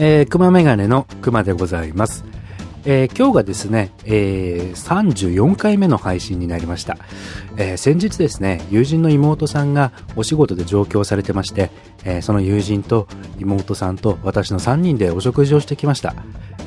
[0.00, 2.24] えー、熊メガネの熊でございます。
[2.84, 6.96] えー、今日がですね、えー、34回目の配信になりました、
[7.58, 11.70] えー、先日ですね、友人の妹さんがお仕事で上京されてまして、
[12.04, 13.08] えその友人と
[13.38, 16.14] 妹さんと私の3人でお食事をしてきました。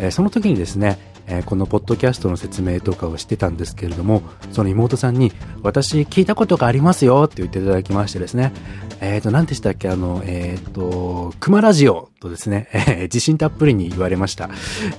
[0.00, 4.22] えその時にですね、えこのポッドキャストの説明とかをしてたんですけれども、
[4.52, 5.32] その妹さんに、
[5.62, 8.52] 私聞いたことがありますよって言っていただきましてですね、
[9.00, 14.50] えっ、ー、と、何でしたっけあの、えっ、ー、と、熊ラジオとですね、えー、自信たっぷりに言われました。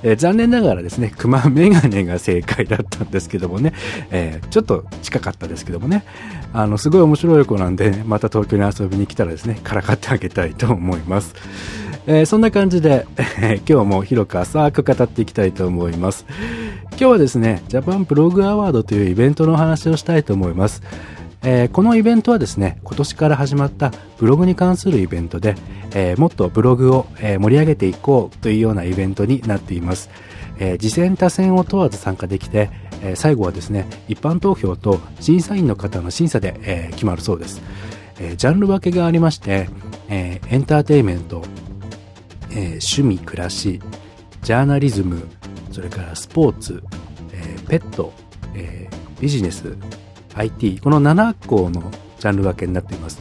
[0.03, 3.73] え、残念ながらですね、熊メガネが正解だったんですけどもね、
[4.11, 6.03] えー、ちょっと近かったですけどもね、
[6.53, 11.35] あの、すごい面白い子なんで、また東京に遊びに来たらですね、からかってあげたいと思います。
[12.07, 16.25] えー、そんな感じで、えー、今日も広く浅く語っていきたいと思います。
[16.91, 20.81] 今日はですね、ジャパンブログアワードというイベントのお話をしたいと思います。
[21.43, 25.55] えー、このイベントはですね、今年から始まったブログに関するイベントで、
[25.95, 30.09] えー、もっとブログを、えー、盛り上げていこうというようなイベントになっています。
[30.59, 32.69] え次戦多戦を問わず参加できて、
[33.01, 37.61] え最後はですね、一般投票と審査員の方の審査で、え決まるそうです。
[38.19, 39.69] えジャンル分けがありまして、
[40.07, 41.43] えエンターテイメント、
[42.51, 43.81] え趣味暮らし、
[44.41, 45.27] ジャーナリズム、
[45.71, 46.83] それからスポーツ、
[47.33, 48.13] えペット、
[48.55, 49.75] えビジネス、
[50.35, 53.19] IT、この7個のジャンル分けになっています。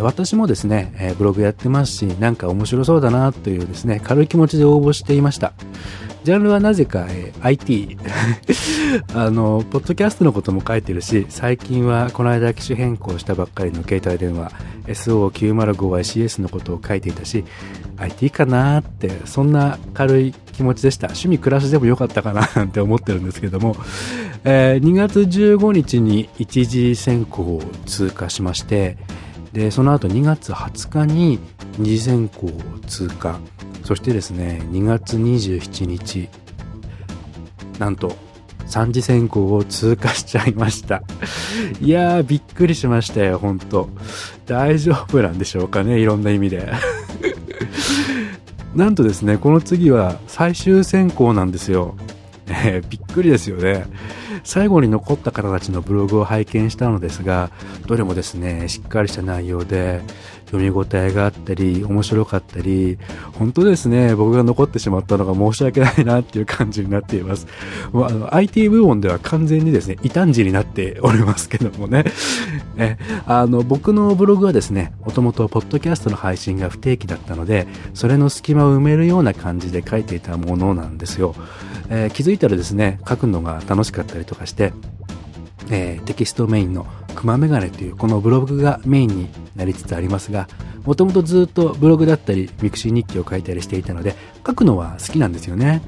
[0.00, 5.54] 私もですね、ブログやってますし、なんか面白そうだなというですね、軽い気持ちで応募していました。
[6.24, 7.98] ジャンルはなぜか、えー、IT
[9.14, 14.52] あの、ポッドキャストのことも書いてるし、最近はこの間機種変更したばっかりの携帯電話
[14.86, 17.44] SO905YCS のことを書いていたし、
[17.96, 21.08] IT かなって、そんな軽い気持ちでした。
[21.08, 23.76] 趣味暮らしでもよかったかななんて思ってるんですけども、
[24.44, 28.96] えー、2月15日に一次選考を通過しまして、
[29.52, 31.38] で、その後2月20日に
[31.78, 32.52] 二次選考を
[32.86, 33.38] 通過。
[33.84, 36.28] そしてですね、2月27日、
[37.78, 38.16] なんと、
[38.66, 41.02] 3次選考を通過しちゃいました。
[41.80, 43.88] いやー、びっくりしましたよ、ほんと。
[44.46, 46.70] 大丈夫なんでしょうかね、いろんな意味で。
[48.76, 51.96] なんとですね、この次は最終選考なんですよ。
[52.46, 53.84] えー、びっくりですよね。
[54.44, 57.50] 最後に残った方たちのブログを拝見したのですが、
[57.86, 60.00] どれもですね、しっかりした内容で、
[60.46, 62.98] 読み応えがあったり、面白かったり、
[63.38, 67.46] 本当ですね、僕が残ってしまったのが申し訳ないなっていう感じになっています。
[67.92, 72.04] もうあの IT 部門では完全にですね、異端児になっておりますけどもね。
[72.78, 72.96] え
[73.26, 81.34] あの僕のブログはですね、もともとポッドキャストの配信が不定期だったので、それの隙間を埋めるような感じで書いていたものなんですよ。
[81.90, 84.72] えー、気づいたらですね、書くのが楽しかったりとかして、
[85.70, 90.48] えー、テキストメインの熊メガネというこのブログがメインになりつつありますが、
[90.84, 94.14] もともとずっとブログだったり、 mixi 日記を書いたりしていたので、
[94.46, 95.82] 書くのは好きなんですよね。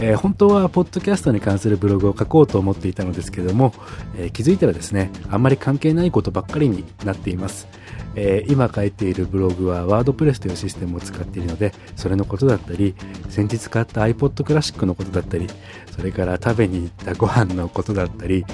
[0.00, 3.74] えー、本当はポッドキャストに関するブログを書こうと思っていたのですけども、
[4.16, 7.68] えー、気づいたらですね、あんまり関係ないことばっかりになっています。
[8.14, 12.94] えー、今書いているブログはワードプレスというシステムを使っているので、それのことだったり、
[13.28, 15.48] 先日買った iPod クラシックのことだったり、
[15.90, 18.44] それから食べに行ったご飯のことだったり、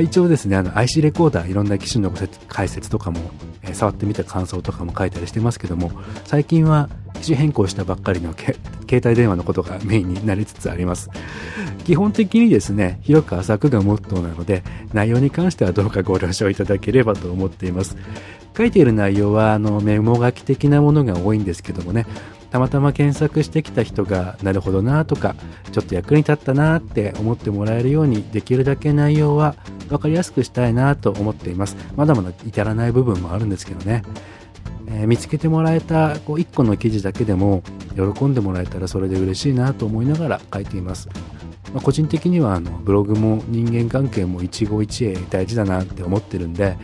[0.00, 2.12] 一応ですね、あの IC レコーダー、いろんな機種の
[2.48, 3.20] 解説とかも、
[3.62, 5.92] えー、触ってみた感想とかも書いたりしてますけども、
[6.24, 8.56] 最近は機種変更したばっかりの携
[8.92, 11.10] 帯電話のことが メインになりつつあります。
[11.84, 14.62] 基本的にですね、広く浅くがモットーなので、
[14.92, 17.96] 内容に関してはどうかご了承いただければと思っています。
[18.56, 22.06] 書いている内容は、あの、メモ書き的なものが多いんですけどもね、
[22.54, 25.34] たまたま検索してきた人がなるほどなとか
[25.72, 29.56] ちょっと役に立ったなって思ってもらえるようにできるだけ内容は
[29.88, 31.76] 分かりやすくしたいなと思っています。
[31.96, 34.04] まだまだ至らない部分もあるんですけどね、
[34.86, 37.64] えー、見つけてもらえたこう1個の記事だけでも
[37.96, 41.08] 喜んでもらえたらそれで嬉しいなと思いながら書いています。
[41.72, 46.76] ま、個人的にはあのブログも人間関係も一期一会大事だなって思ってるんで、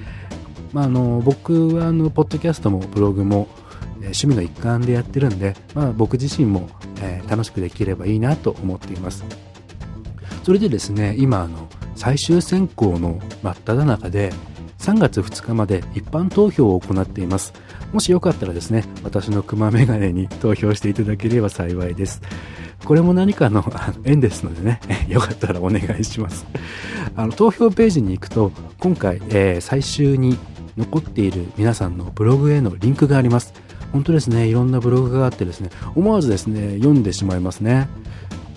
[0.72, 3.46] まあ、あの僕はあのポッドキャストもブログも
[4.00, 6.68] 趣味の一環でやってるんで、まあ、僕自身も、
[7.02, 9.24] え、楽しくできればいいなと思っています
[10.42, 14.32] それでですね今あの最終選考の真っ只中で
[14.78, 17.52] 3月2日まで一般投票を行っています
[17.92, 22.22] もしよかったらですね私のクマメガネに投票していただければ幸いです
[22.84, 23.64] これも何かの
[24.04, 26.46] 縁ですのでね、 よかったらお願いします。
[27.14, 30.38] あの投票ページに行くと、今回、えー、最終に
[30.76, 33.52] 残っている皆さんのブログへのリンクがあります。
[33.92, 37.88] 本当ですね、いろんなブログがあってですね、思わずですね、読んでしまいますね。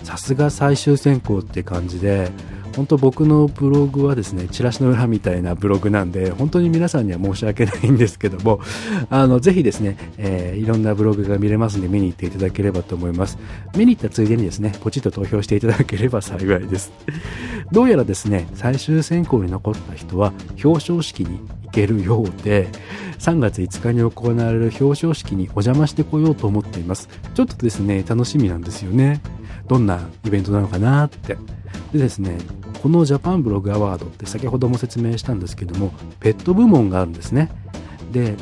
[0.03, 2.31] さすが最終選考って感じで、
[2.75, 8.59] 本当僕のブログはですね、チラシの裏みたいなブログなんで、本当に皆さんには申し訳ないんですけども、
[9.09, 13.37] あの、ぜひですね、えー、いろんなブログが見れますんで見に行っていただければと思います。
[13.77, 16.91] 見に行ったついでにですね、ポチッと投票していただければ幸いです。
[17.71, 20.33] どうやらですね、最終選考に残った人は
[20.63, 22.69] 表彰式に行けるようで、
[23.19, 27.09] 3月5日に行われる表彰式にお邪魔してこようと思っています。
[27.33, 29.21] ちょっとですね、楽しみなんですよね。
[29.67, 31.37] どんなイベントなのかなって。
[31.91, 32.37] でですね、
[32.81, 37.49] このジャパンブログアワードって先ほども説明したんですけども、ペット部門があるんですね。
[38.11, 38.35] で、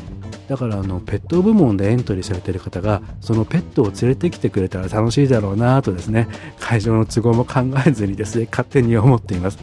[0.52, 6.28] だからあのペット部門でエントリーされている方がそのペットを連れてきてくれたら楽しいだろうなとですね
[6.60, 9.58] 会場の都合も考えずにですね勝手に思っています、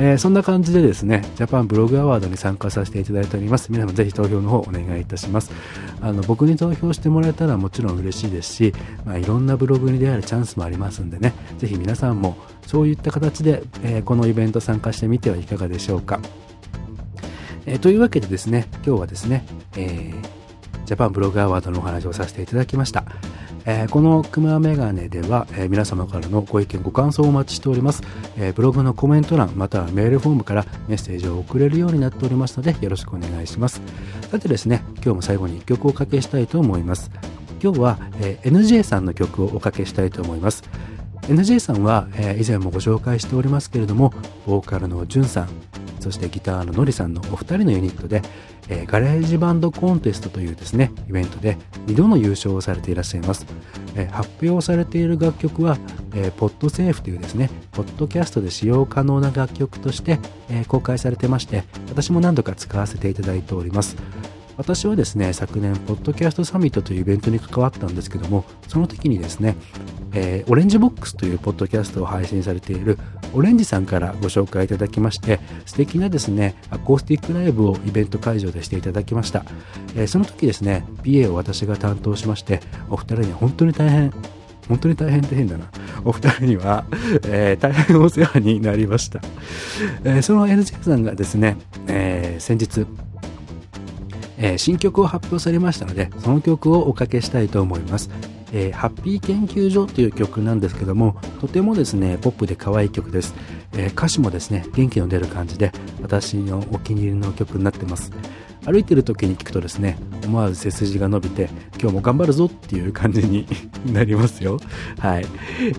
[0.00, 3.70] えー、そんな感じでですねジャパンブログアワードに参加させていただいております。
[3.70, 5.52] 皆様ぜひ投票の方お願いいたします。
[6.00, 8.74] あの僕に投票してもらえたらもちろん嬉しいですし、
[9.04, 12.36] まあ、いろんなブログに出会えるチャンスもありますんでねぜひ皆さんも
[12.66, 16.20] そういった形で、えー、このイベント参加してみてはいかがでしょうか。
[17.66, 19.44] えー、というわけでですね、今日はですね、
[19.76, 23.04] えー、ジャパンブログアワードのお話をさせていただきました。
[23.64, 28.02] えー、このクマメガネでは、えー、皆様からのご意見ご感想をお待ちしております、
[28.36, 33.80] えー、ブログのコメント欄またはメールフォームからメッセージを送れるようになっておりますのでよろしくお願いします。
[34.30, 37.10] さてですね今日も最後に1曲おかけしたいと思います。
[37.62, 40.64] 今日は、え NJ さんの曲をおかけしたいと思います。
[41.28, 44.12] NJ さんは、え、以前もご紹介しておりますけれども
[44.44, 45.81] ボーカルのジュンさん。
[46.02, 48.22] そしてギターのノリさんのお二人のユニットで、
[48.68, 51.56] えー、 GarageBand コンテストというですねイベントで
[51.86, 53.46] 2度の優勝をされていらっしゃいます、
[53.94, 55.78] えー、発表されている楽曲は、
[56.14, 60.18] えー、 podsafe というですねポッドキャストで使用可能な楽曲として、
[60.50, 63.96] え公開されてまして私も何度か使わせていただいております。
[64.56, 69.56] 私はですね、昨年、ポッドキャストサミットというイベントに関わったんですけども、その時にですね、
[70.12, 72.98] えー、オレンジボックスというポッドキャストを配信されている
[73.34, 79.44] オレンジさんからご紹介いただきまして、素敵なですね、アコースティックライブをイベント会場でしていただきました。
[79.94, 82.60] えー、その時ですね、PA を私が担当しまして、
[82.90, 84.12] お二人には本当に大変
[84.68, 85.66] 本当に大変って変だな。
[86.04, 86.84] お二人には、
[87.26, 89.20] えー、大変お世話になりました。
[90.04, 91.56] えー、その NJ さんがですね、
[91.88, 92.86] えー、先日、
[94.42, 98.10] え、新曲を発表されましたので、その曲をおかけしたいと思います。
[98.52, 103.34] えー、ハッピー研究所という曲なんですけども、とてもですね、ポップで可愛い曲です。
[103.72, 105.72] えー、歌詞もですね、元気の出る感じで、
[106.02, 108.12] 私のお気に入りの曲になってます。
[108.64, 111.48] 歩いてる時に聞くとですね、思わず背筋が伸びて、
[111.80, 113.46] 今日も頑張るぞっていう感じに
[113.92, 114.60] なりますよ。
[114.98, 115.24] はい。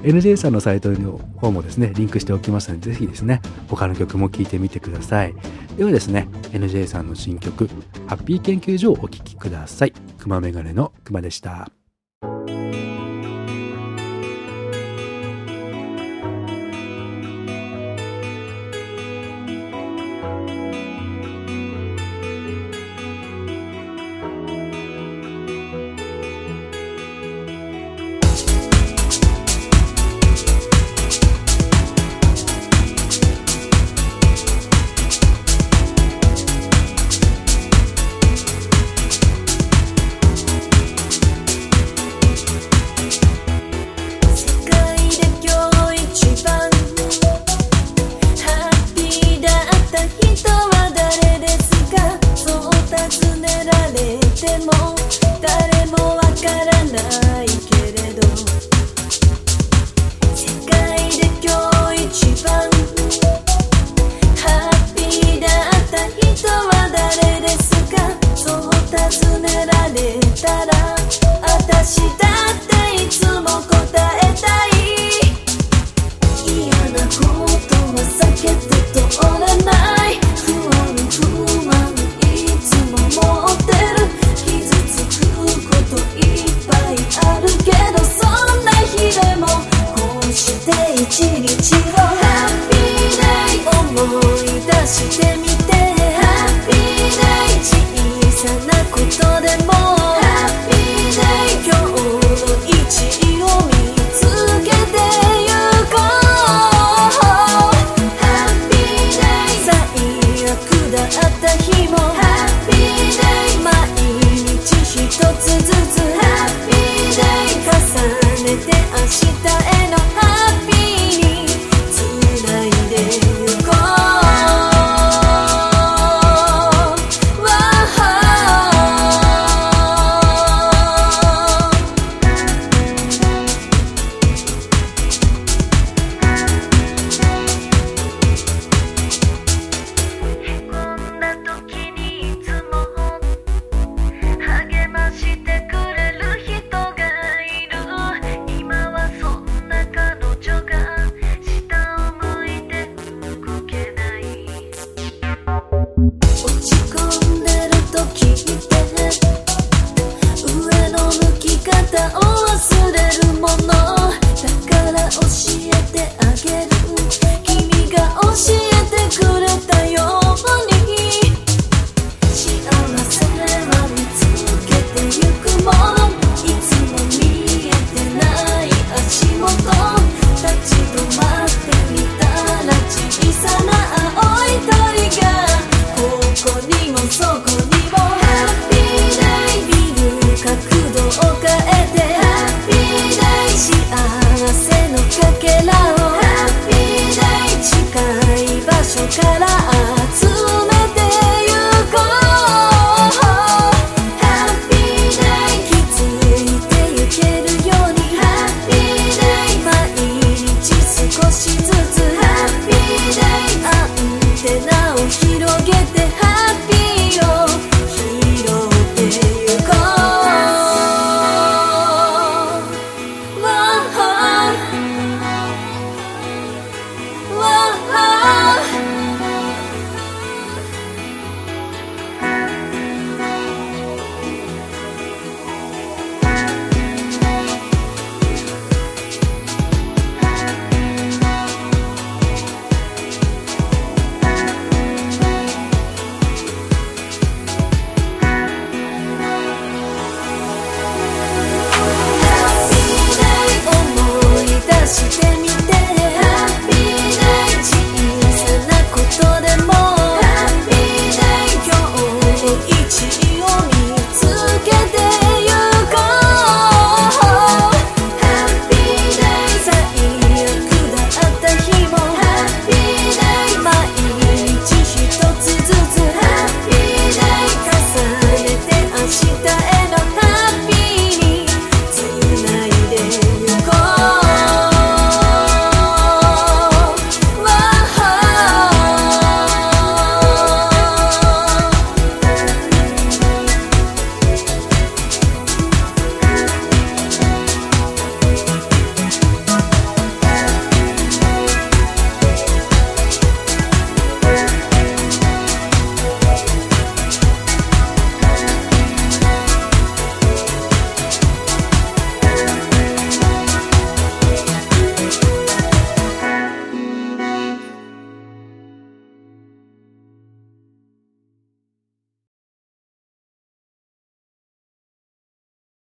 [0.01, 5.33] NJ さんのサイトの方もですね、リンクしておきますので、ぜひですね、他の曲も聴いてみてください。
[5.77, 7.69] ではですね、NJ さんの新曲、
[8.07, 9.93] ハッピー研究所をお聴きください。
[10.17, 11.82] 熊メガネの熊でした。